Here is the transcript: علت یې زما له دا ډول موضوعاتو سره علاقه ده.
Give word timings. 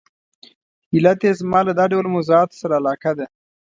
علت 0.95 1.19
یې 1.27 1.31
زما 1.39 1.59
له 1.67 1.73
دا 1.79 1.85
ډول 1.91 2.05
موضوعاتو 2.13 2.59
سره 2.61 2.73
علاقه 2.79 3.11
ده. 3.19 3.25